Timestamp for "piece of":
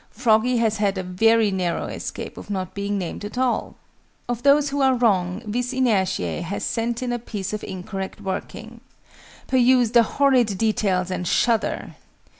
7.19-7.63